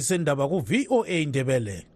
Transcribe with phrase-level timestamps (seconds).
[0.00, 1.86] sendaba ku-voa indebele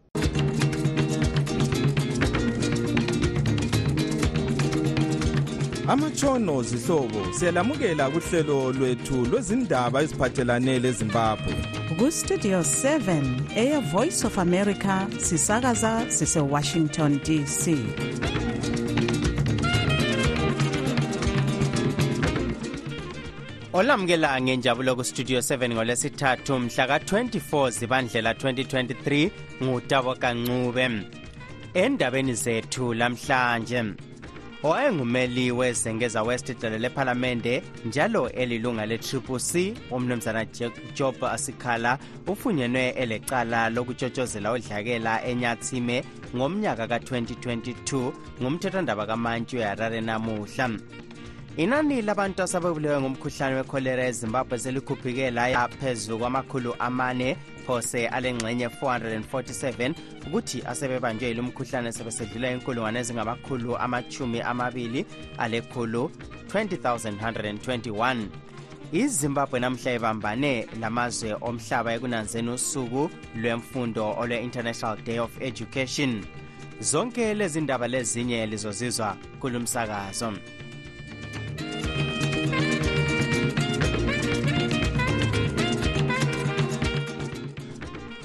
[5.89, 11.55] amatshono zihlobo siyalamukela kuhlelo lwethu lwezindaba eziphathelane lezimbabwe.
[11.98, 17.64] Kustudio 7 eya voice of america sisakaza sisewashington dc
[23.75, 29.30] olamukela ngenjabulo kustudio 7 ngolwesithathu mhla ka-24 zibandlela 2023
[29.62, 30.91] ngutabo kancube.
[31.74, 33.84] Endabeni zethu lamhlanje
[34.62, 40.46] owayengumeli wezengeza west idolo lephalamende njalo elilunga le-triple c umnumzana
[40.95, 46.04] job asikhala ufunyenwe elecala lokutshotshozela udlakela enyathime
[46.37, 48.12] ngomnyaka ka-2022
[48.43, 50.70] ngumthethwandaba kamantshi uharare namuhla.
[51.57, 57.37] Inani labantu asabebulewe ngumkhuhlane wekholera ezimbabwe selikhuphike laya phezu kwamakhulu amane
[57.67, 59.95] phose alengxenye 447
[60.27, 65.06] ukuthi asebebanjwe yilo mkhuhlane sebesedlula inkulungwane ezingamakhulu amachumi amabili
[65.38, 66.11] alekhulu
[66.55, 68.16] 20121
[68.92, 76.24] izimbabwe namhla ibambane lamazwe omhlaba ekunanzeni usuku lwemfundo olwe-international day of education.
[76.80, 80.33] Zonke lezi ndaba lezinye lizozizwa kulumsakazo.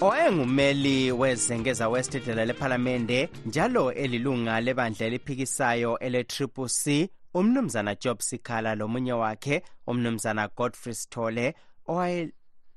[0.02, 9.14] Owayengumeli wezengeza west idlela lephalamende njalo elilunga lebandla eliphikisayo ele-triple c umnumzana job sikhala lomunye
[9.14, 11.56] wakhe umnumzana godfrey stole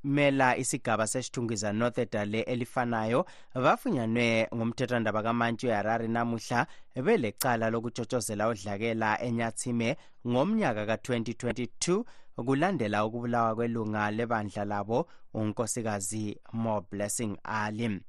[0.05, 9.97] owayemela isigaba sesithungiza north edale elifanayo bafunyanwe ngumthethwandaba kamantshi uharare namuhla belecala lokutshotshozela udlakela enyathime
[10.27, 12.05] ngomnyaka ka-2022
[12.37, 18.01] kulandela ukubulawa kwelunga lebandla labo unkosikazi mo blessing ali.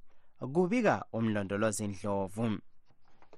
[0.53, 2.57] Kubika umlondolozi ndlovu.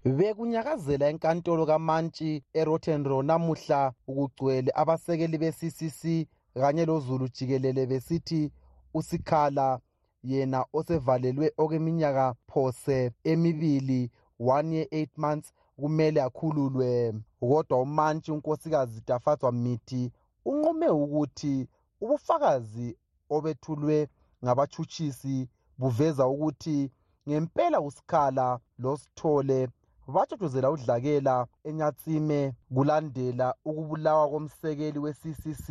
[0.05, 6.27] Bekunyakazela enkantolo kamantshi erotenro namuhla ukugcwele abasekeli be-ccc
[6.61, 8.51] kanye lozulu jikelele besithi
[8.93, 9.79] usikhala
[10.23, 17.13] yena osevalelwe okweminyaka phose emibili one year eight months kumele akhululwe.
[17.39, 20.11] Kodwa umantshi unkosikazi tafatswa mithi
[20.45, 21.67] unqume ukuthi
[22.01, 22.97] ubufakazi
[23.29, 24.07] obethulwe
[24.43, 26.91] ngabatshutshisi buveza ukuthi
[27.27, 29.69] ngempela usikhala losithole
[30.13, 35.67] batshotshozela udlakela enyatsime kulandela ukubulawa komsekeli we-ccc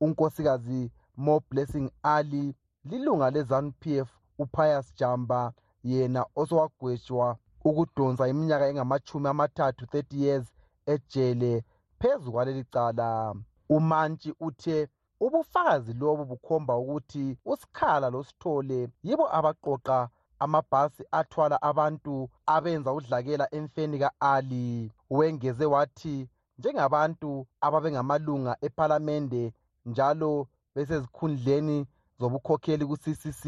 [0.00, 5.52] unkosikazi mo blessing ali lilunga le-zanup f upius jamba
[5.84, 10.46] yena osowagwetshwa ukudonsa iminyaka engamachumi amathathu 30 years
[10.86, 11.64] ejele
[11.98, 13.34] phezu kwaleli cala.
[13.68, 14.88] Umantshi uthe
[15.20, 20.08] ubufakazi lobu bukhomba ukuthi usikhala losithole yibo abaqoqa
[20.38, 24.92] amabhasi athwala abantu abenza udlakela emfeni ka-ali.
[25.10, 26.28] Wengeze wathi
[26.58, 29.52] njengabantu ababengamalunga ephalamende
[29.90, 30.32] njalo
[30.74, 31.78] besezikhundleni
[32.20, 33.42] zobukhokheli ku-ccc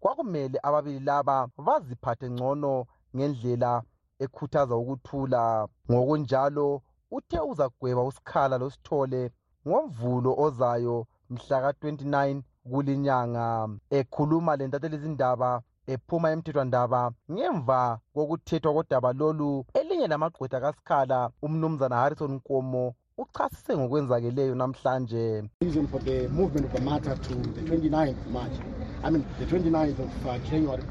[0.00, 1.36] kwakumele ababili laba
[1.66, 2.72] baziphathe ngcono
[3.14, 3.72] ngendlela
[4.24, 5.42] ekhuthaza ukuthula.
[5.90, 6.68] Ngokunjalo
[7.16, 9.22] uthe uzagweba usikhala losithole
[9.66, 10.96] ngomvulo ozayo
[11.32, 13.46] mhla ka-29 kulinyanga.
[13.98, 15.50] Ekhuluma lentathelizindaba
[15.92, 17.00] ephuma emthethwandaba
[17.32, 17.80] ngemva
[18.14, 22.84] kokuthethwa kodaba lolu elinye lamagqwetha kasikhala umnumzana harrison nkomo
[23.22, 25.44] uchasise ngokwenzakeleyo namhlanje.
[25.60, 28.52] Reason for the movement of the matter to the 29th march
[29.04, 30.82] i mean the 29th of uh, january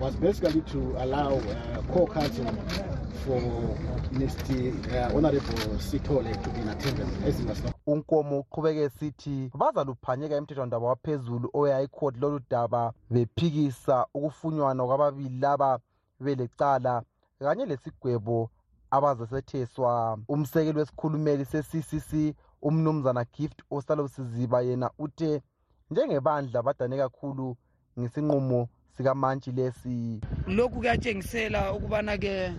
[0.00, 2.46] was basically to allow uh, core council
[3.24, 3.40] for
[4.12, 9.50] mr uh, honorable sitole to be in attendance as he was not unkomo uqhubeke sithi
[9.54, 15.78] bazaluphanyeka emthethwandaba waphezulu oyayikhoti lolu daba bephikisa ukufunywana kwababili laba
[16.20, 17.02] belecala
[17.38, 18.50] kanye lesigwebo
[18.92, 25.42] abazesetheswa umsekeli wesikhulumeli se-ccc umnumzana gift ostalosiziba yena uthe
[25.90, 27.56] njengebandla badane kakhulu
[27.98, 30.20] ngesinqumo sikamantshi lesi.
[30.46, 32.52] Lokhu kuyatshengisela ukubana-ke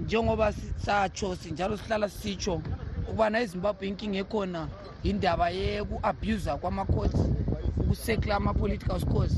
[0.00, 2.62] njengoba satsho njalo sihlala sitsho
[3.08, 4.68] ukubana ezimbabwe inkinga ekhona
[5.04, 7.20] yindaba yeku-abusa kwama-courts
[7.80, 9.34] ukusekla ama-political scores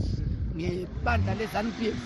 [0.56, 1.97] ngebandla le-zanup f.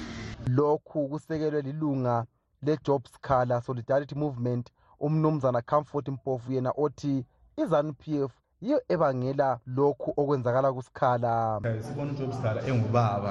[0.46, 2.26] Lokhu kusekelwe lilunga
[2.62, 4.70] le-job scalar solidarity movement
[5.00, 7.24] umnumzana comfort mpofu yena othi
[7.56, 13.30] i-zanup f yiyo ebangela lokhu okwenzakala kusikhala sibona ujob scalar engubaba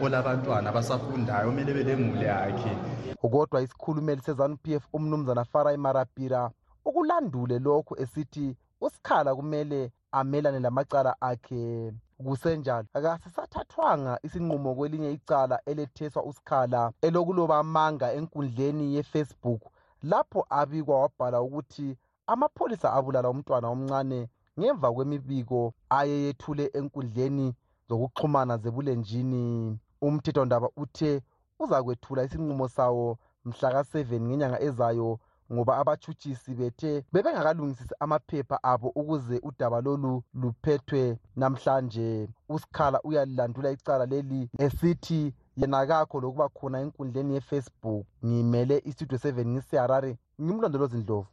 [0.00, 2.72] olabantwana abasafundayo kumele belemuli yakhe.
[3.20, 6.50] Kodwa isikhulumeli sezanup f umnumzana farai marapira
[6.84, 11.92] ukulandule lokhu esithi usikhala kumele amelane lamacala akhe.
[12.24, 12.86] Kusenjalo.
[12.92, 19.62] Kasisathathwanga isinqumo kwelinye icala eletheswa usikhala elokuloba amanga enkundleni yefacebook
[20.02, 24.20] lapho abikwa wabhala ukuthi amapholisa abulala umntwana omncane
[24.58, 25.60] ngemva kwemibiko
[25.98, 27.46] ayeyethule enkundleni
[27.88, 29.78] zokuxhumana zebulenjini.
[30.06, 31.22] Umthethondaba uthe
[31.58, 35.18] uzakwethula isinqumo sawo mhlaka-7 ngenyanga ezayo
[35.52, 42.28] ngoba abatshutshisi bethe bebengakalungisisi amaphepha abo ukuze udaba lolu luphethwe namhlanje.
[42.48, 48.06] Usikhala uyalilandula icala leli esithi yena kakho lokuba khona enkundleni yefacebook.
[48.26, 51.26] Ngimele istudio 7 ngiseharare ngimlondolozi ndlovu.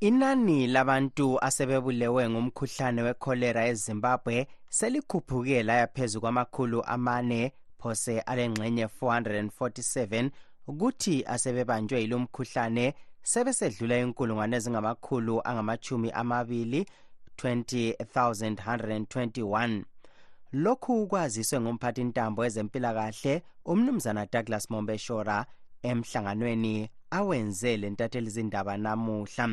[0.00, 10.30] Inani labantu asebebulewe ngumkhuhlane wekholera ezimbabwe selikhuphuke laya phezu kwamakhulu amane phose alengxenye 447
[10.78, 16.86] kuthi asebebanjwe yilo mkhuhlane sebesedlula inkulungwane ezingamakhulu angamachumi amabili
[17.42, 19.82] 20121
[20.52, 25.46] lokhu kwaziswe ngumphathi ntambo ezempilakahle umnumzana douglas mombeshora
[25.82, 29.48] emhlanganweni awenze lentatheli zindaba namuhla.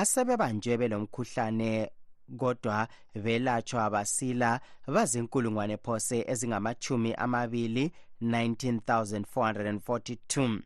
[0.00, 1.90] Asebebanjwe belomkhuhlane
[2.38, 7.92] kodwa belatshwa basila bazinkulungwane phose ezingamachumi amabili
[8.22, 10.60] 19442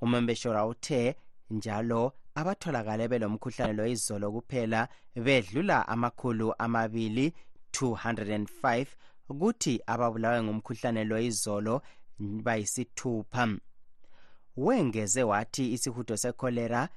[0.00, 1.16] umembeshora uthe
[1.50, 7.32] njalo abatholakale belomkhuhlane lo izolo kuphela bedlula amakhulu amabili
[7.72, 8.86] 205
[9.38, 11.82] kuthi ababulawe ngumkhuhlane lo izolo
[12.18, 13.48] bayisithupha.
[14.56, 16.88] Wengeze wathi isihudo sekholera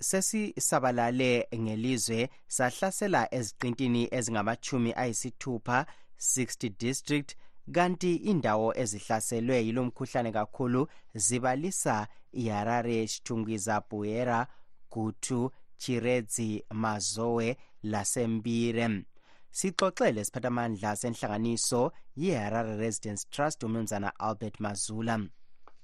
[0.00, 5.86] sesisabalale ngelizwe sahlasela eziqintini ezingamachumi ayisithupha
[6.18, 7.36] 60 district
[7.72, 14.46] kanti indawo ezihlaselwe yilo mkhuhlane kakhulu zibalisa iharare shitungwiza buera
[14.90, 19.04] gutu chiredzi mazowe lasembire
[19.50, 25.20] sixoxele siphathamandla senhlanganiso yeharare residence trust umnumzana albert mazula.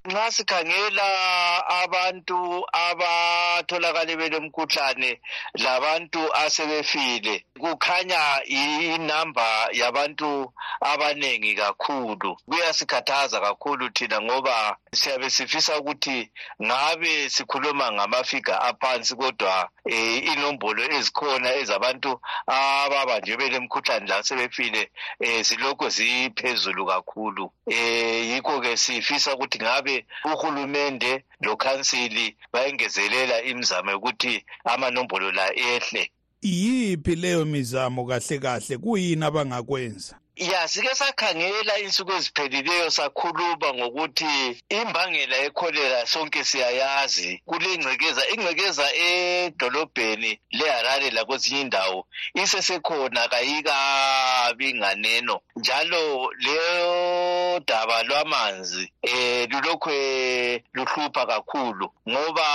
[0.04, 1.06] Nxa sikhangela
[1.82, 2.38] abantu
[2.72, 5.20] abatholakale belemkhuhlane
[5.54, 12.36] labantu asebefile kukhanya inamba yabantu abanengi kakhulu.
[12.48, 16.30] Kuyasikhathaza kakhulu thina ngoba siyabe sifisa ukuthi
[16.62, 24.90] ngabe sikhuluma ngamafiga aphansi kodwa um inombolo ezikhona ezabantu ababanjwe belemkhuhlane lasebefile
[25.20, 27.44] um zilokhu ziphezulu kakhulu.
[27.66, 29.93] Um yikho-ke sifisa ukuthi ngabe
[30.24, 36.10] uhulumende lokhansili bayengezelela imizamo yokuthi amanombolo la ehle.
[36.42, 38.78] Yiphi leyo mizamo kahle kahle?
[38.78, 40.18] Kuyini abangakwenza?
[40.36, 47.42] Ya sike sakhangela insuku eziphelileyo sakhuluma ngokuthi imbangela yekholera sonke siyayazi.
[47.46, 55.40] Kulengcekeza ingcekeza edolobheni leharare lakwezinye indawo isesekhona kayikabi nganeno.
[55.56, 59.90] Njalo leyo daba lwamanzi um lulokhu
[60.74, 62.46] luhlupha kakhulu ngoba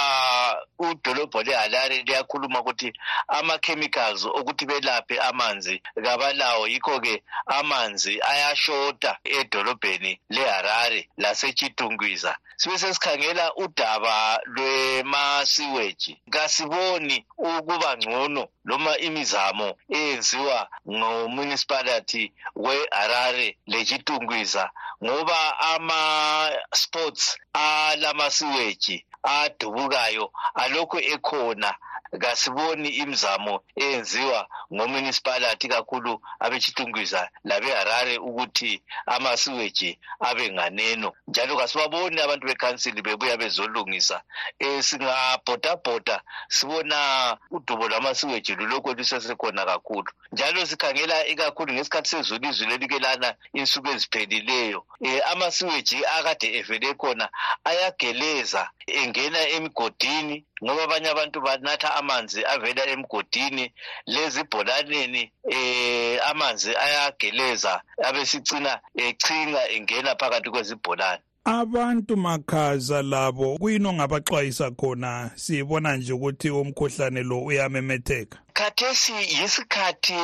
[0.80, 2.94] udolobho leharare liyakhuluma ukuthi
[3.28, 6.68] ama-chemicals okuthi belaphe amanzi kabalawo.
[6.68, 7.24] Yikho-ke
[7.69, 12.38] amanzi ayashota edolobheni leharare lasechitungwiza.
[12.57, 16.21] Sibe sesikhangela udaba lwemasiweji.
[16.30, 24.70] Kasiboni ukuba ngcono noma imizamo eyenziwa ngomunicipality weharare lechitungwiza
[25.03, 31.75] ngoba ama-sports alamasiweji adubukayo alokhu ekhona
[32.18, 41.13] kasiboni imizamo eyenziwa ngomunicipality kakhulu abechitungwiza labeharare ukuthi amasiweji abe nganeno.
[41.28, 44.22] Njalo kasibaboni abantu bekhansili bebuya bezolungisa.
[44.62, 50.12] Um singabhodabhoda sibona udubo lwamasiweji lulokhu lusesekhona kakhulu.
[50.32, 57.30] Njalo sikhangela ikakhulu ngesikhathi sezulu izulu elike lana insuku eziphelileyo um amasiweji akade evele khona
[57.63, 63.72] ayageleza engena emigodini ngoba abanye abantu banatha amanzi avela emgodini.
[64.08, 71.22] Lezibholaneni eh amanzi ayageleza abesicina echinga engena phakathi kwezibholane.
[71.46, 75.31] Abantu makhaza labo kuyini ongabaxwayisa khona?
[75.36, 78.38] Sibona nje ukuthi umkhuhlane lo uyamemetheka.
[78.60, 80.20] Khathesi yisikhathi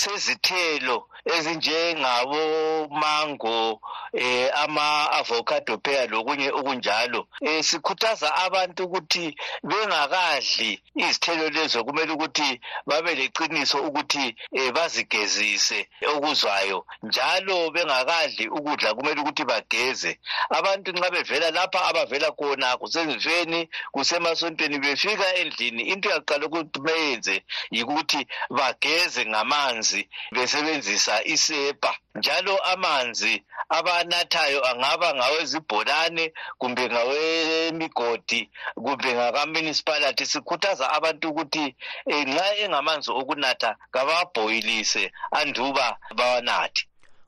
[0.00, 0.98] sezithelo
[1.34, 3.80] ezinjengabo mango
[4.12, 7.26] eh ama avocado pear lokunye okunjalo.
[7.42, 11.84] Eh sikhuthaza abantu ukuthi bengakadli izithelo lezo.
[11.84, 16.86] Kumele ukuthi babe leqiniso ukuthi eh bazigezise okuzwayo.
[17.02, 20.18] Njalo bengakadli ukudla kumele ukuthi bageze.
[20.50, 28.26] Abantu nxa bevela lapha abavela khona kusezifeni kusemasontweni befika endlini into yaqala ukuthi beyenze yikuthi
[28.50, 31.94] bageze ngamanzi besebenzisa isepa.
[32.14, 43.10] Njalo amanzi abanathayo angaba ngawezibholane kumbe ngawemigodi kumbe ngakamunicipality sikhuthaza abantu ukuthi um nxa engamanzi
[43.10, 46.82] okunatha kabawabhoyilise anduba bawanathe.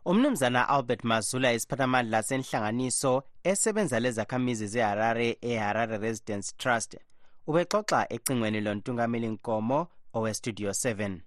[0.04, 6.97] Umnumzana albert mazula isiphathamandla senhlanganiso esebenza lezakhamizi zeharare eharare residence trust
[7.47, 11.20] ubexoxa ecingweni lontungameli nkomo owestudio 7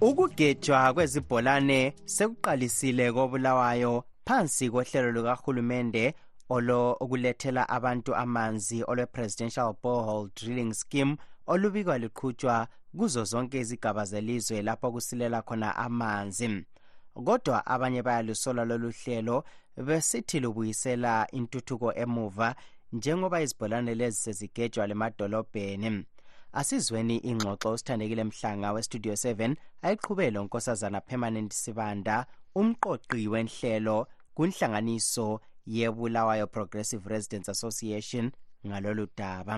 [0.00, 6.14] ukugejwa kwezibholane sekuqalisile kobulawayo phansi kohlelo lukahulumende
[6.48, 14.92] olo ukulethela abantu amanzi olwe-presidential borehole drilling scheme olubikwa luqhutshwa kuzo zonke izigaba zelizwe lapho
[14.92, 16.64] kusilela khona amanzi.
[17.14, 19.44] Kodwa abanye bayalusola lolu hlelo
[19.86, 22.54] besithi lubuyisela intuthuko emuva
[22.92, 26.04] njengoba izibholane lezi sezigejwa lemadolobheni
[26.52, 32.26] asizweni ingxoxo usithandekile mhlanga westudio 7 ayiqhubele unkosazana permanent sibanda
[32.60, 38.30] umqoqi wenhlelo kunhlanganiso yebulawayo progressive residents association
[38.66, 39.56] ngalolu daba.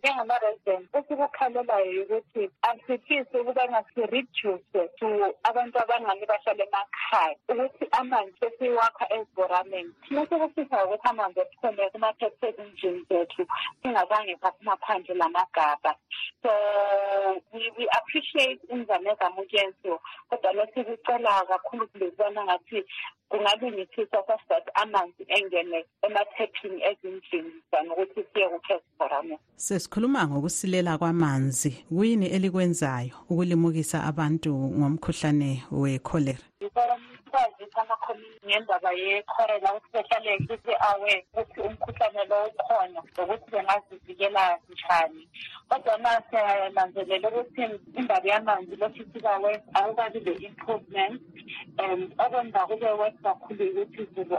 [0.00, 5.08] Njengama-resident esikukhalelayo ukuthi asifisi ukubana si-reduce to
[5.48, 13.04] abantu abangani bahlala emakhaya ukuthi amanzi sesiwakha ezibhoraneni thina sekufisa ukuthi amanzi ephome kuma-captive engine
[13.08, 13.42] zethu
[13.82, 15.92] singazange saphuma phandle lamagabha
[16.42, 16.50] so
[17.52, 22.84] we, we appreciate imizamo ezamukenziwa kodwa lesikucela kakhulu kulezibona ngathi
[23.30, 31.70] kungalungisiswa that amanzi engene emathephini ezindlini than ukuthi siye kukhe ezibhoraneni sesikhuluma ngokusilela kwamanzi.
[31.88, 36.49] Kuyini elikwenzayo ukulimukisa abantu ngomkhuhlane wecholera?
[36.68, 45.28] Kwazisa amakhomini ngendaba yekholera ukuthi behlale bese-aware ukuthi umkhuhlane lo ukhona nokuthi bengazivikela njani.
[45.68, 47.62] Kodwa ma siyananzelela ukuthi
[47.98, 51.20] indaba yamanzi lokhu sika-west akukabi le-improvement
[51.78, 54.36] um okwenza kube west kakhulu ukuthi izulu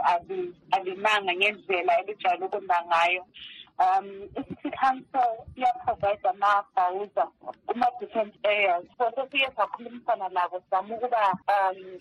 [0.72, 3.26] alinanga ngendlela elijwayele ukuna ngayo.
[3.82, 4.30] Um
[4.72, 7.28] i-city council iyaprovide amabhawuza
[7.68, 8.84] kuma-different areas.
[8.98, 12.00] So sesiye sakhulumisana labo sizama ukuba um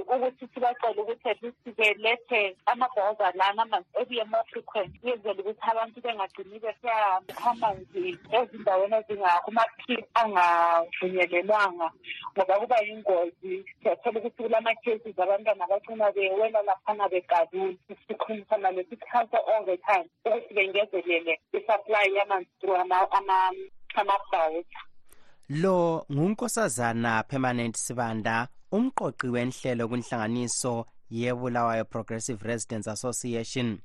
[0.00, 4.94] ukuthi sibacele ukuthi at least belethe amabhawuza lana ebuye more frequent.
[5.02, 11.90] Yenzela ukuthi abantu bengagcini besiyakha amanzi ezindaweni ezingakuma-pit angavunyelelwanga
[12.36, 13.64] ngoba kuba yingozi.
[13.82, 17.74] Siyathola ukuthi kulama-cases abantwana bagcina bewela laphana begalula
[18.08, 21.40] sikhulumisana le-city council all the time ukuthi bengezelele
[21.84, 22.76] i-supply yamanzi through
[23.94, 24.80] amabhawuza
[25.48, 33.78] lo ngunkosazana permanent sibanda umqoqi wenhlelo kunhlanganiso yebulawayo progressive residents association.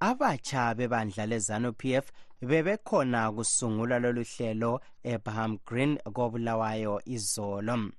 [0.00, 7.90] Abatsha bebandla lezanu pf bebekhona kusungulwa lolu hlelo ebaham green kobulawayo izolo.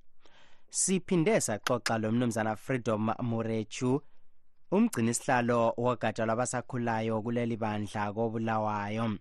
[0.70, 4.02] Siphinde saxoxa lomnumzana freedom murechu
[4.72, 9.18] umgcinisihlalo wogatsha lwabasakhulayo kuleli bandla kobulawayo.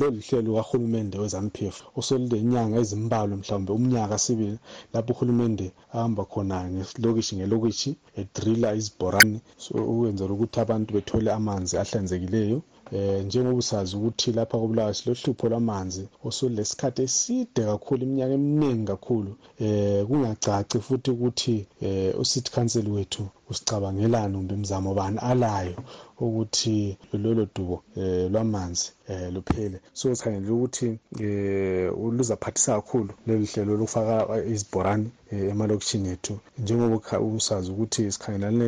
[0.00, 4.58] Lolu hlelo kahulumende wezanupf uselulenyanga ezimbalwa mhlawumbe umnyaka sibili
[4.92, 12.58] lapho uhulumende ahamba khona ngelokishi ngelokishi edrila izibhorane so ukwenzela ukuthi abantu bethole amanzi ahlanzekileyo.
[12.96, 19.30] Eh njengoba usazi ukuthi lapha kobulawa silohlupho lwamanzi osulesikhathi eside kakhulu iminyaka eminingi kakhulu.
[19.64, 25.76] Eh kungacaci futhi ukuthi eh ucity council wethu usicabangelani kumbe mzamo bani alayo
[26.26, 26.76] ukuthi
[27.22, 34.16] lolo dubo eh lwamanzi eh luphele so sikhangele ukuthi eh luzaphathisa kakhulu leli hlelo lokufaka
[34.52, 38.66] izibhorane emalokishini ethu njengoba usazi ukuthi sikhangelane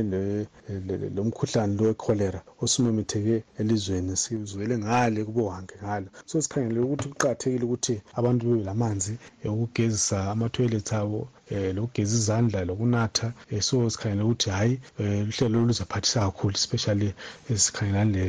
[1.17, 8.43] lomkhuhlane lo wecholera osumemetheke elizweni sizwele ngale kubohange ngalo so sikhangele ukuthi kuqakathekile ukuthi abantu
[8.47, 9.15] bebe lamanzi
[9.45, 16.21] ukugezisa ama-toilets abo um lokugeza izandla lokunatha um so sikhangele ukuthi hhayi um uhlelo luzaphathisa
[16.27, 17.09] kakhulu especially
[17.65, 18.21] sikhangelane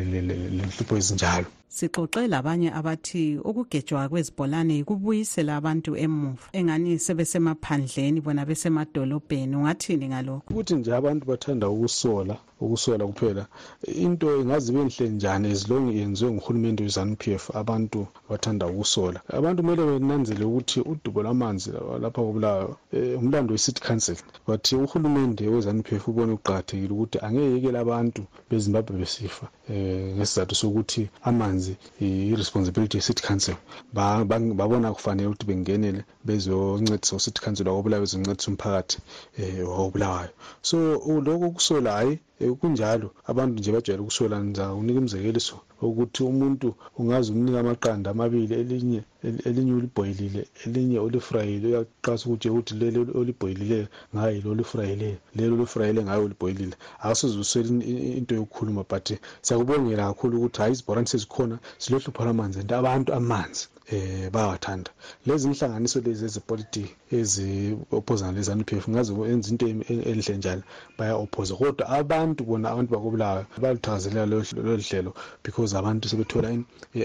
[0.57, 6.49] lenhlupho ezinjalo sixoxe labanye abathi ukugejwa kwezibholane kubuyisela abantu emuva.
[6.53, 13.47] Engani sebesemaphandleni bona besemadolobheni ungathini ngalokho ukuthi nje abantu bathanda ukusola ukusola kuphela.
[13.87, 19.63] Into ingaze ibe nhle njani as long yenziwe nguhulumende we-zanup f abantu bathanda ukusola abantu
[19.63, 24.15] kumele benanzele ukuthi udubo lwamanzi lapha kobulawayo um umlando we-city council
[24.47, 31.75] but uhulumende we-zanup f ubone kuqakathekile ukuthi angeyekela abantu bezimbabwe besifa um ngesizathu sokuthi amanzi
[32.01, 33.55] i-responsibility ye-city council.
[33.93, 38.97] Babona kufanele ukuthi bengenele bezoncedisa u-city council wakobulawayo bezoncedisa umphakathi
[39.39, 40.29] um wakobulawayo.
[40.61, 40.77] So
[41.25, 42.19] lokho kusola hhayi
[42.59, 45.55] kunjalo abantu nje bajwayele ukusola ngizakunika umzekeliso
[45.87, 46.67] ukuthi umuntu
[46.99, 49.01] ungaze umnika amaqanda amabili elinye
[49.47, 56.21] elinye ulibhoyilile elinye ulifrayile uyaqasa ukuthi ukuthi leli olibhoyilileyo ngayo yilo olifrayileyo leli olifrayile ngayo
[56.27, 56.75] ulibhoyilile.
[57.03, 57.69] Akasoze uswele
[58.19, 59.07] into yokukhuluma but
[59.45, 63.63] siyakubongela kakhulu ukuthi hhayi izibhorane sezikhona silohlupho lwamanzi and abantu amanzi.
[63.91, 64.91] Um bayawathanda.
[65.25, 70.63] Lezi inhlanganiso lezi ezepolitiki ezi-ophozana le-zanup f ngaze enza into enhle njalo
[70.97, 71.55] baya-ophoza.
[71.55, 76.47] Kodwa abantu bona abantu bakobulawayo baluthakazelela lolu hlelo because abantu sebethola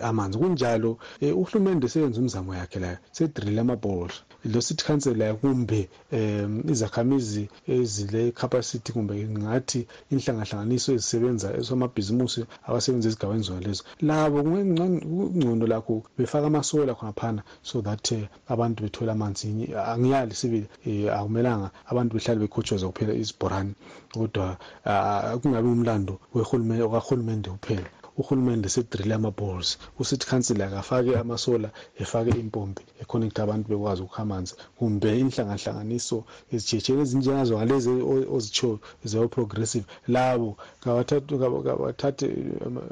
[0.03, 0.39] amanzi.
[0.39, 4.13] Kunjalo um uhulumende seyenza umzamo yakhe layo sedrile amabhorol
[4.45, 13.43] lo city council layo kumbe um izakhamizi ezile-capacity kumbe ngathi inhlangahlanganiso ezisebenza esomabhizimusi abasebenza ezigabeni
[13.43, 19.69] zona lezo labo kungcono lakho befaka amasola khonaphana so that uh, abantu bethole amanzi.
[19.75, 23.75] Angiyali sibili um akumelanga abantu behlale bekhotshoza kuphela izibhorane
[24.13, 27.89] kodwa uh, kungabi umlando wakahulumende kuphela.
[28.19, 31.71] Uhulumende sedrile ama-balls ucity council akafake amasola
[32.03, 36.19] efake impompi ekhonekta abantu bekwazi ukukha amanzi kumbe inhlangahlanganiso
[36.53, 37.91] ezitshiyetshiyeni ezinjengazo ngalezi
[38.37, 38.79] ozitshoyo
[39.11, 40.51] zeo-progressive labo
[40.83, 42.27] kabathathe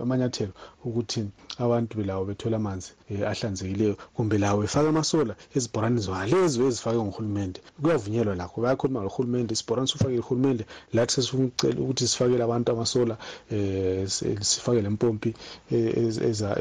[0.02, 0.52] amanyathelo
[0.86, 1.20] ukuthi
[1.64, 7.60] abantu belawo bethole amanzi um ahlanzekileyo kumbe lawo befake amasola ezibhorane zonalezo ezifake nguhulumende.
[7.82, 10.64] Kuyavunyelwa lakho bayakhuluma lohulumende isibhorane sifakele uhulumende
[10.94, 13.14] lathi sesicela ukuthi sifakele abantu amasola
[13.50, 14.06] um
[14.50, 15.34] sifake lempompi impompi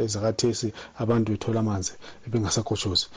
[0.03, 1.93] ezakathesi abantu bethola amanzi
[2.27, 3.07] bengasakhoshozi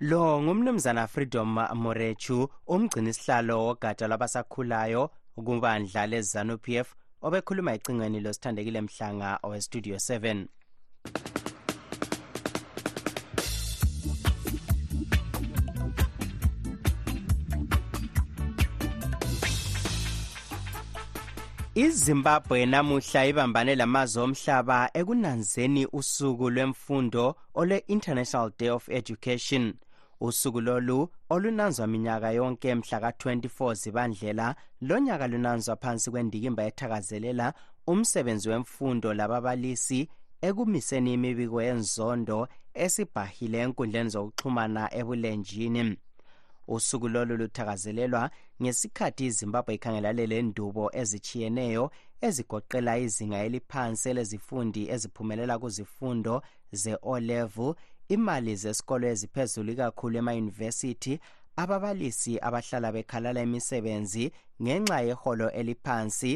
[0.00, 6.88] lo ngumnumzana freedom morechu umgcini sihlalo wogatsha lwabasakhulayo kubandla lezanup f
[7.22, 11.37] obekhuluma ecingweni losithandekile mhlanga owestudio 7
[21.84, 27.24] izimbabwe namuhla ibambane lamazwe omhlaba ekunanzeni usuku lwemfundo
[27.60, 29.74] olwe-international day of education.
[30.20, 37.54] Usuku lolu olunanzwa minyaka yonke mhla ka-24 zibandlela lonyaka lunanzwa phansi kwendikimba ethakazelela
[37.86, 40.08] umsebenzi wemfundo lababalisi
[40.42, 45.96] ekumiseni imibiko yenzondo esibhahile enkundleni zokuxhumana ebulenjini.
[46.68, 48.30] Usuku lolu luthakazelelwa
[48.62, 51.84] ngesikhathi izimbabwe ikhangelane lendubo ezitshiyeneyo
[52.26, 56.34] ezigoqela izinga eliphansi elezifundi eziphumelela kuzifundo
[56.80, 57.74] ze-o-level
[58.14, 61.14] imali zesikolo eziphezulu ikakhulu emayunivesithi
[61.62, 64.24] ababalisi abahlala bekhalala imisebenzi
[64.62, 66.32] ngenxa yeholo eliphansi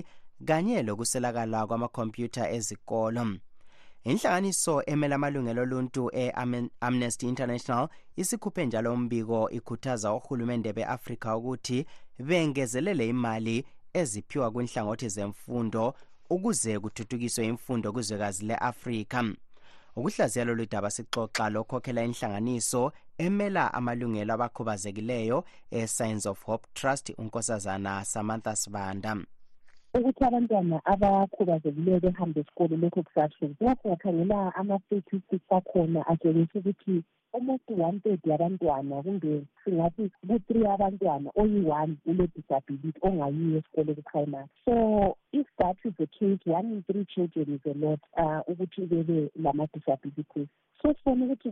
[0.48, 3.24] kanye lokuswelakala kwamakhompyutha ezikolo.
[4.04, 11.86] Inhlanganiso emele amalungelo oluntu e-amnesty international isikhuphe njalo umbiko ikhuthaza ohulumende be-afrika ukuthi
[12.18, 15.94] bengezelele imali eziphiwa kwinhlangothi zemfundo
[16.30, 19.24] ukuze kuthuthukiswe imfundo kuzwekazi le-afrika.
[19.96, 28.56] Ukuhlaziya lolu daba sixoxa lokhokhela inhlanganiso emela amalungelo abakhubazekileyo e-science of hope trust unkosazana samantha
[28.56, 29.16] sibanda.
[29.94, 37.58] Ukuthi abantwana abakhubazekileyo behambe esikolo lokho kusahlezi lapho singakhangela ama-statistics akhona atshengisa ukuthi kumbe
[39.64, 43.62] singathi ku-three abantwana oyi-one ule-disability ongayiyo
[44.64, 48.86] so if that is the case one in three children is a lot uh, ukuthi
[48.86, 50.48] bebe lama-disabilities
[50.82, 51.50] sesibona ukuthi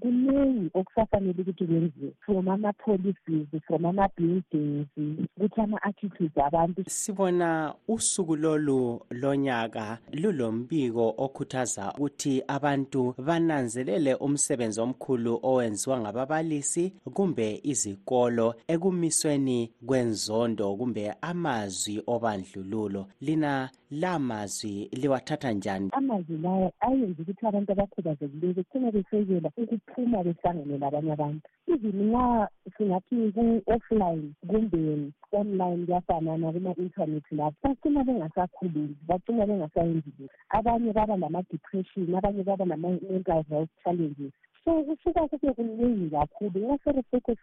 [0.00, 4.86] kuningi okusafanele ukuthi kwenziwe from ama-policies from ama-buildings
[5.36, 6.84] ukuthi ama-attitudes abantu.
[6.86, 18.54] Sibona usuku lolu lonyaka lulombiko okhuthaza ukuthi abantu bananzelele umsebenzi omkhulu owenziwa ngababalisi kumbe izikolo
[18.68, 23.06] ekumisweni kwenzondo kumbe amazwi obandlululo.
[23.20, 25.88] Lina la mazwi liwathatha njani?
[25.92, 31.44] Amazwi lawa ayenza ukuthi abantu abakhubazekileyo becine besekela ukuphuma behlangane labanye abantu.
[31.68, 40.92] Even nxa singathi ku-offline kumbe online kuyafanana kuma-intanethi lapho bacina bengasakhulumi bacina bengasayenzi lutho abanye
[40.92, 44.32] baba nama-depression abanye baba nama-mental health challenges.
[44.64, 46.60] So kusuka kube kuningi kakhulu.
[46.60, 47.36] Ngaseresekho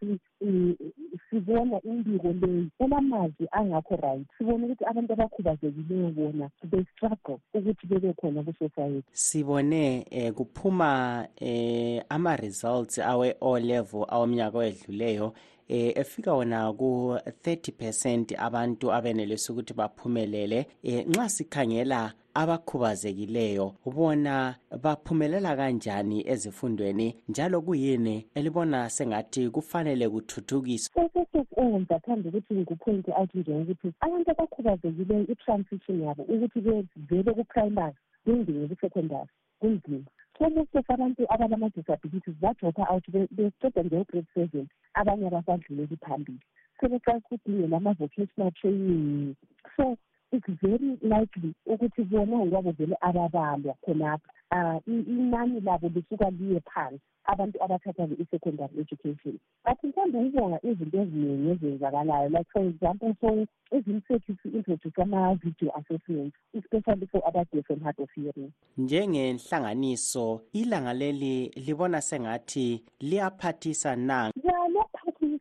[1.29, 4.27] sibona imbiko leyi elamazwi angakho right.
[4.37, 9.03] Sibona ukuthi abantu abakhubazekileyo bona be-struggle ukuthi bebe khona ku-society.
[9.11, 15.33] Sibone eh, kuphuma eh, ama-results awe-o level awomnyaka owedluleyo
[15.69, 20.65] eh efika wona ku 30% abantu abenelisa ukuthi baphumelele.
[20.83, 27.15] Eh nxa sikhangela abakhubazekileyo ubona baphumelela kanjani ezifundweni?
[27.29, 31.09] Njalo kuyini elibona sengathi kufanele kuthuthukiswe?
[31.57, 39.29] Enza phambi ukuthi ngikuphointe out njengokuthi abantu abakhubazekileyo i-transition yabo ukuthi bevele ku-primary bengene ku-secondary
[39.59, 44.69] kunzima so most of abantu abalama-disabilities badropa out beqeda ngegrade seven.
[44.95, 46.39] Abanye abasadluleli phambili.
[46.79, 49.35] Sebeqala ukudinge lama-vocational training.
[49.75, 49.97] So
[50.31, 54.29] it's very likely ukuthi bona ngokwabo vele ababalwa khonapha.
[54.51, 57.01] Um inani labo lisuka liye phansi.
[57.31, 62.29] Abantu abathatha i-secondary education but mhlawumbe ukubonga izinto eziningi ezenzakalayo.
[62.29, 68.51] Like for example so ezimsethu si-introduce ama-video assessments especially for abadef and hard of hearing.
[68.77, 74.31] Njengenhlanganiso ilanga leli libona sengathi liyaphathisa na?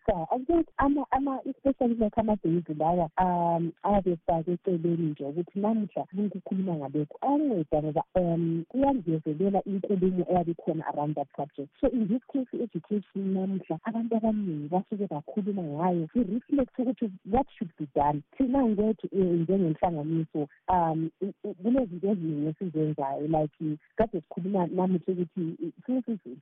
[0.09, 6.75] Liyaphathisa i think ama especially like amabhezi lawa um abefake eceleni nje ukuthi namuhla kukhuluma
[6.75, 11.71] ngalokhu ayanceda ngoba um kuyangezelela inkulumo eyabe ikhona around that subject.
[11.81, 17.71] So in this case i-education namuhla abantu abaningi basuke bakhuluma ngayo i-reflect ukuthi what should
[17.79, 18.23] be done.
[18.37, 21.11] Thina ngwethu njengenhlanganiso um
[21.63, 25.57] kunezinto eziningi esizenzayo like kade sikhuluma namuhla ukuthi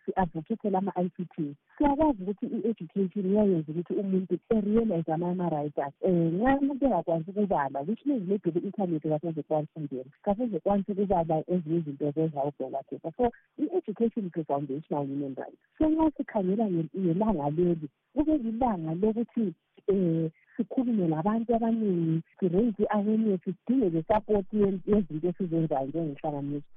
[0.05, 5.97] si-advocatele ama-i c t siyakwazi ukuthi i-education iyayenza ukuthi umuntu erealize ama-rights akhe.
[6.09, 12.05] Um nxa umuntu engakwanisi ukubala which means maybe ku-inthanethi kasezekwanisa ukungena kasezekwanisa ukubala ezinye izinto
[12.05, 13.25] whatever so
[13.59, 15.59] i-education is a foundational human right.
[15.79, 19.55] So nxa sikhangela ngelanga leli kube lilanga lokuthi
[19.89, 26.71] um sikhulume labantu abaningi si-raise i-awareness sidinge le-support yezinto esizenzayo njengenhlanganiso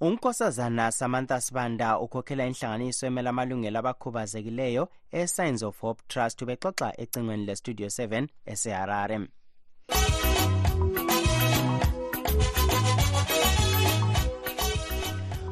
[0.00, 7.86] unkosazana samantha sibanda ukhokhela inhlanganiso emela amalungelo abakhubazekileyo e-signs of hope trust ubexoxa ecingweni lestudio
[7.86, 9.18] 7 eseharare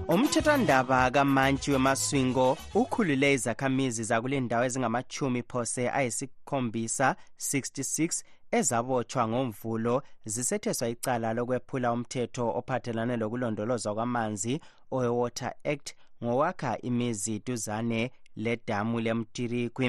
[0.08, 8.22] umthethwandaba kamantshi wemaswingo ukhulule izakhamizi zakule ndawo ezingamachumi phose ayisikhombisa 66
[8.58, 14.60] ezabotshwa ngomvulo zisetheswa icala lokwephula umthetho ophathelane lokulondolozwa kwamanzi
[14.96, 15.88] owe-water act
[16.24, 19.88] ngokwakha imizi duzane ledamu lemtirikwi.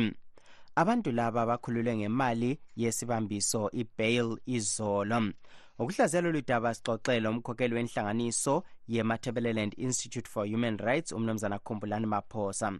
[0.75, 5.19] Abantu laba bakhululwe ngemali yesibambiso ibail izolo.
[5.79, 12.79] Ukuhlaziyela lolu daba sixoxele umkhokheli wenhlanganiso ye-matabeleland institute for human rights umnumzana khumbulani maphosa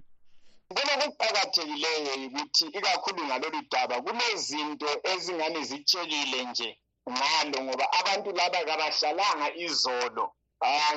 [0.75, 6.69] bona kuqakathekileyo yikuthi ikakhulu ngalolu daba kunezinto ezingani zitshekile nje
[7.11, 10.25] ngalo ngoba abantu laba kabahlalanga izolo.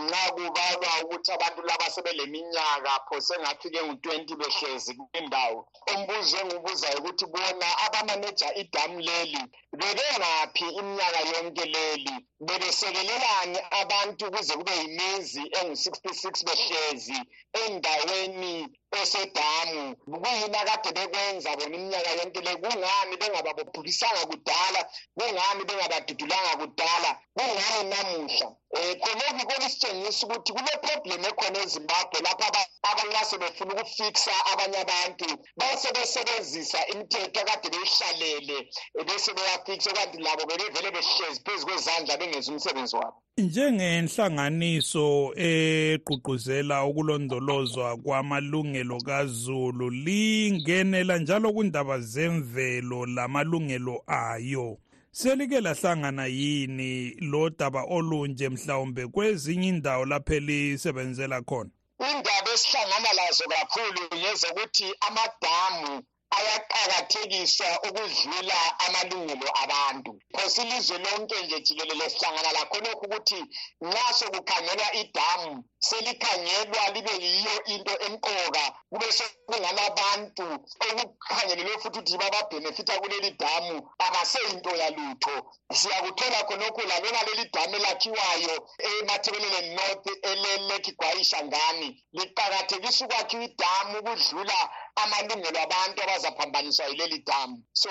[0.03, 5.59] Nxa kubalwa ukuthi abantu laba sebeleminyaka phose ngafike ngu-twenty behlezi kwindawo
[5.93, 9.43] umbuzo engibuzayo ukuthi bona abamaneja idamu leli
[9.79, 12.15] bebengaphi iminyaka yonke leli?
[12.47, 17.19] Bebesekelelani abantu kuze kube yimizi engu-66 behlezi
[17.63, 18.55] endaweni
[19.01, 19.83] esedamu?
[20.23, 22.53] Kuyini akade bekwenza bona iminyaka yonke le?
[22.63, 24.81] Kungani bengababophulisanga kudala?
[25.17, 27.11] Kungani bengabadudulanga kudala?
[27.37, 28.49] Kungani namuhla?
[28.77, 32.45] Um khonokho kokusitshengisa ukuthi kuleproblem ekhona ezimbabwe lapho
[32.91, 35.27] abanxa sebefuna ukufikisa abanye abantu.
[35.59, 38.59] Basebesebenzisa imithetho akade beyihlalele
[39.07, 43.23] bese beyafikisa kanti labo bebevele behlezi phezu kwezandla bengenzi umsebenzi wabo.
[43.39, 54.79] Njengenhlanganiso egqugquzela ukulondolozwa kwamalungelo kazulu lingenela njalo kundaba zemvelo lamalungelo ayo
[55.17, 61.71] selike lahlangana yini lo daba olunje mhlawumbe kwezinye indawo lapho elisebenzela khona?
[61.99, 66.03] Indaba esihlangana lazo kakhulu ngezokuthi amadamu
[66.39, 70.13] ayaqakathekiswa ukudlula amalungelo abantu
[70.47, 73.41] across ilizwe lonke nje jikelele sihlangana lakho lokhu ukuthi
[73.87, 80.47] nxa sokukhangelwa idamu selikhangelwa libe yiyo into emqoka kube sekungalabantu
[80.87, 85.37] okukhangelelwe futhi ukuthi bababhenefitha kuleli damu akaseyinto yalutho
[85.79, 88.55] siyakuthola khonokhu lalona leli damu elakhiwayo
[88.89, 94.59] emathebeleleni north eleleki gwayisha ngani liqakathekisa ukwakhiwa idamu ukudlula
[94.97, 97.63] amalungelo abantu abazaphambaniswa yileli damu.
[97.73, 97.89] So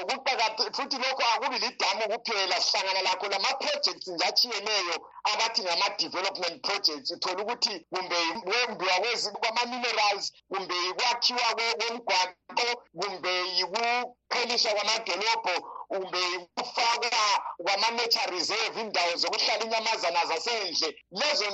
[0.75, 7.11] futhi lokho akubi lidamu kuphela sihlangana lakho lama-projects nje achiyeneyo abathi ngama-development projects.
[7.11, 8.95] Uthola ukuthi kumbe kwembiwa
[9.41, 12.67] kwama-minerals kumbe yikwakhiwa komgwaqo
[12.99, 15.55] kumbe yikupheliswa kwamadolobho
[15.87, 17.23] kumbe yikufakwa
[17.65, 20.89] kwama-nature reserve indawo zokuhlala inyamazana zasendle.
[21.11, 21.45] Lezo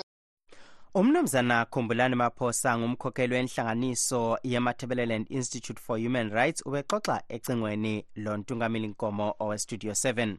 [0.94, 9.92] umnumzana khumbulani maphosa ngumkhokheli wenhlanganiso yemathebeleland institute for human rights ubexoxa ecingweni lontungameli nkomo owestudio
[9.92, 10.36] 7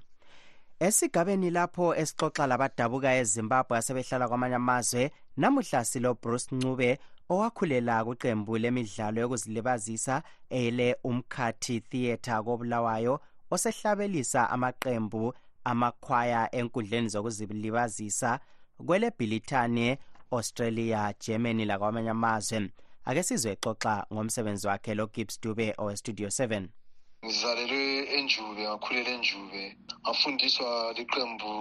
[0.80, 6.98] esigabeni lapho esixoxa labadabuka ezimbabwe asebehlala kwamanye amazwe namuhla silobruce ncube
[7.32, 15.34] owakhulela kuqembu lemidlalo yokuzilibazisa ele umkhathi theatre kobulawayo osehlabelisa amaqembu
[15.64, 18.40] amakhwaya enkundleni zokuzilibazisa
[18.86, 19.98] kwelebhilithane
[20.32, 22.70] australia germany lakwamanye amazwe.
[23.04, 26.68] Ake sizwe exoxa ngomsebenzi wakhe lo gibbs dube owestudio 7
[27.24, 27.84] ngizalelwe
[28.18, 29.62] enjube ngakhulela enjube.
[30.02, 31.52] Ngafundiswa liqembu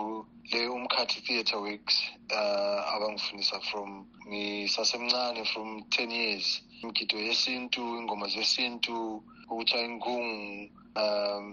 [0.51, 1.95] le-umkhathi theatre works
[2.37, 3.89] uh, abangifundisa from
[4.27, 6.47] ngisasemncane from ten years.
[6.81, 10.69] Imigido yesintu ingoma zesintu ukuthiwa ingungu
[11.01, 11.45] um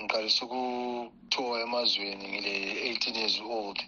[0.00, 3.78] ngiqalisa ukuthowa emazweni ngile-eighteen years old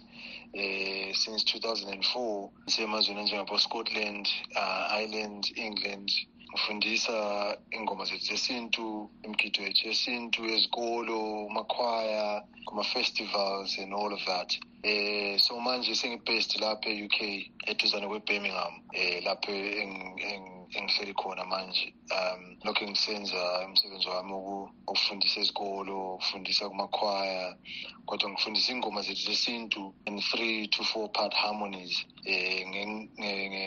[0.55, 6.11] uh, since 2004 semazweni anjengabo-scotland uh, ireland england
[6.55, 14.49] ufundisa ingoma zethu zesintu imigido yethu yesintu ezikolo makhwaya kuma-festivals and all of that.
[14.83, 17.19] Eh so manje sengibased lapha e-UK
[17.71, 19.51] eduzane kwe-Birmingham eh lapho
[20.77, 21.93] engihleli khona manje.
[22.15, 24.33] Um lokho engisenza umsebenzi wami
[24.87, 27.55] ukufundisa ezikolo ukufundisa kumakhwaya
[28.05, 32.67] kodwa ngifundisa ingoma zethu zesintu in three to four part harmonies eh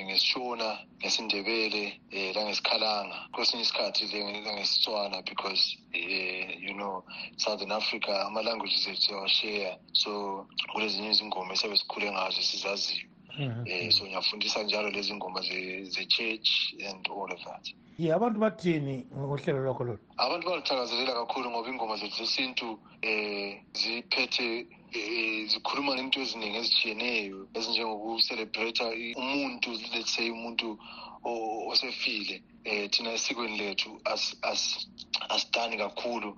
[0.07, 4.05] ngesishona ngesindebele eh langesikhalanga kwesinye isikhathi
[4.47, 7.05] langesitswana because eh you know
[7.37, 10.11] southern africa ama-languages ethu siyawashare so
[10.73, 13.07] kulezinye izingoma esiyabe sikhule ngazo sizaziyo.
[13.39, 13.63] Mhm.
[13.67, 15.41] eh so ngiyafundisa njalo lezi ngoma
[15.95, 17.65] ze-church and all of that
[17.99, 24.67] ye abantu bathini ngohlelo lwakho lolu abantu baluthakazelela kakhulu ngoba ingoma zethu zesintu eh ziphethe
[25.51, 28.85] zikhuluma ngento eziningi ezitshiyeneyo ezinjengokucelebrate
[29.23, 30.79] umuntu let's say umuntu
[31.73, 34.01] osefile eh thina esikweni lethu
[35.35, 36.31] asidani kakhulu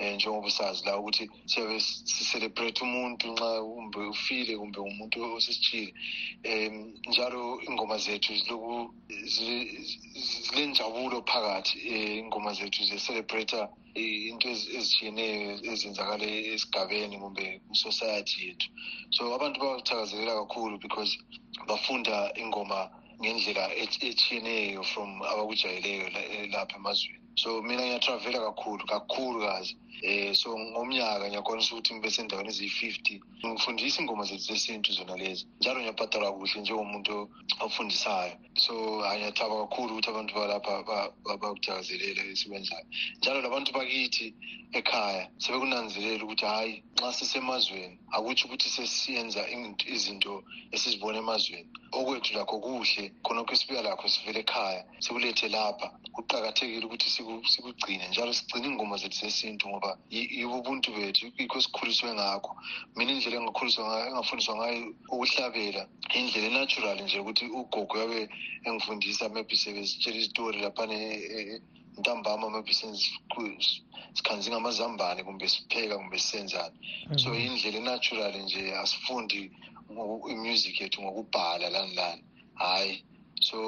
[0.00, 5.94] eh njengoba sazi la ukuthi siyabe sicelebrate umuntu nxa kumbe ufile kumbe umuntu osesijile.
[6.42, 8.94] Em njalo ingoma zethu ziloku
[10.44, 13.56] zilenjabulo phakathi eh, ingoma zethu ze-celebrate
[13.96, 18.68] into ezitshiyeneyo ezenzakala esigabeni kumbe society yethu.
[19.10, 21.12] So abantu bathakazelela kakhulu because
[21.68, 23.64] bafunda ingoma ngendlela
[24.08, 26.06] etshiyeneyo from abakujayeleyo
[26.52, 27.25] lapha emazweni.
[27.40, 29.76] So mina ngiyatravela kakhulu kakhulu kazi.
[30.02, 33.14] Eh so ngomnyaka ngiyakwanisa ukuthi ngibe sendaweni eziyi-fifty.
[33.46, 37.14] Ngifundisa ingoma zethu zesintu zona lezi njalo ngiyabhadalwa kuhle njengomuntu
[37.60, 38.34] ofundisayo.
[38.64, 40.72] So ngiyathaba kakhulu ukuthi abantu balapha
[41.40, 42.86] bakuthakazelela esikwenzayo
[43.20, 44.26] njalo labantu bakithi
[44.78, 49.42] ekhaya sebekunanzelela ukuthi hhayi nxa sisemazweni akutsho ukuthi sesiyenza
[49.94, 50.44] izinto
[50.74, 51.68] esizibona emazweni.
[51.96, 55.88] Okwethu lakho kuhle khonokho esibuya lakho sivele ekhaya sikulethe lapha.
[56.14, 57.08] Kuqakathekile ukuthi
[57.52, 62.52] sikugcine njalo sigcine iy'ngoma zethu zesintu ngoba yibo ubuntu bethu yikho sikhuliswe ngakho.
[62.96, 63.36] Mina indlela
[64.08, 64.80] engafundiswa ngayo
[65.12, 65.82] ukuhlabela
[66.18, 68.20] indlela enatural nje ukuthi ugogo yabe
[68.66, 71.56] engifundisa maybe sebesitshela izitori laphana e, e, e,
[72.00, 72.72] ntambama maybe
[74.16, 76.76] sikhanzi ngamazambane kumbe sipheka kumbe sisenzani
[77.20, 77.40] so mhm.
[77.46, 79.40] indlela enatural nje asifundi
[80.32, 82.22] imusic yethu ngokubhala lani lani
[82.60, 82.94] hhayi
[83.46, 83.58] so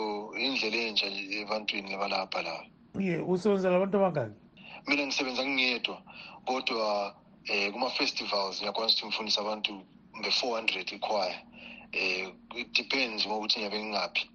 [0.45, 1.07] indlela entsha
[1.39, 2.55] ebantwini abalapha la.
[3.01, 4.37] Ye usebenzela abantu abangaki?
[4.87, 6.03] Mina ngisebenza ngingedwa
[6.47, 9.73] kodwa eh kuma-festivals ngiyakwanisa ukuthi ngifundise abantu
[10.19, 11.39] nge-four hundred ikhwaya.
[11.93, 14.31] Eh it depends ngokuthi ngiyabe ngingaphi.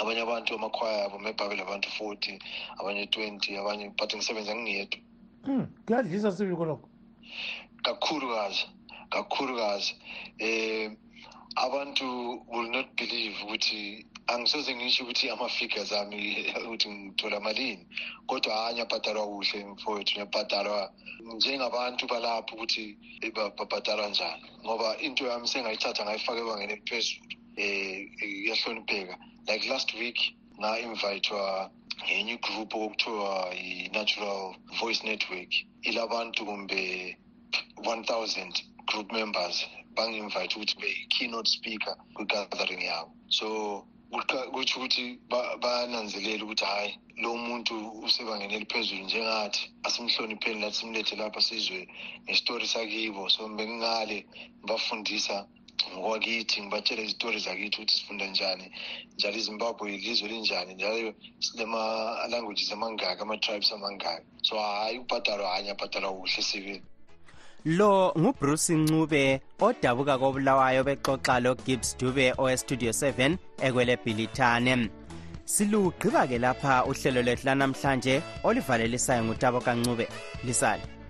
[0.00, 2.38] Abanye abantu amakhwaya abo mebhabe labantu forty
[2.80, 5.00] abanye twenty abanye but ngisebenza ngingedwa.
[5.44, 6.88] Um kuyadlisa sibi kolokho
[7.82, 8.66] kakhulukazi
[9.10, 9.94] kakhulukazi
[10.38, 10.90] eh
[11.56, 12.06] abantu
[12.48, 16.20] will not believe ukuthi angisoze ngisho ukuthi ama-figures ami
[16.66, 17.86] ukuthi ngithola malini.
[18.26, 20.92] Kodwa hhayi ngiyabhadalwa kuhle mfowethu ngiyabhadalwa
[21.36, 22.84] njengabantu balapho ukuthi
[23.58, 24.42] babhadalwa njani.
[24.64, 29.14] Ngoba into yami sengayithatha ngayifaka ebangeni eliphezulu um iyahlonipheka.
[29.48, 30.18] Like last week
[30.60, 31.70] nga-invitwa
[32.04, 35.50] ngenye igroup okuthiwa yi-natural voice network.
[35.82, 37.16] Ilabantu kumbe
[37.76, 39.56] 1000 group members
[39.96, 43.10] bangi-invite ukuthi be-keynote speaker kwi-gathering yabo.
[43.28, 43.86] So
[44.52, 45.04] kutsho ukuthi
[45.62, 47.74] bananzelela ukuthi hhayi lo muntu
[48.06, 51.80] usebangeni eliphezulu njengathi asimhlonipheni lathi simlethe lapha sizwe
[52.24, 53.22] ngestori sakibo.
[53.34, 54.18] So bengingale
[54.60, 55.36] ngibafundisa
[55.92, 58.66] ngokwakithi ngibatshele izitori zakithi ukuthi sifunda njani
[59.16, 64.26] njalo izimbabwe ilizwe linjani njalo silama-languages amangaki ama-tribes amangaki.
[64.42, 66.82] So hhayi ukubhadalwa hhayi ngiyabhadalwa kuhle sibili
[67.64, 74.88] lo ngubruce ncube odabuka kobulawayo bexoxa logibbs dube owestudio 7 ekwelebhilithane
[75.44, 80.08] silugqiba ke lapha uhlelo lwethu lanamhlanje olivalelisayo ngutabo kancube.
[80.44, 81.01] Lisale.